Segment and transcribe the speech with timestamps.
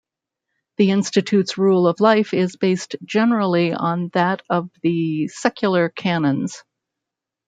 [0.77, 6.63] The institute's rule of life is based generally on that of the secular canons.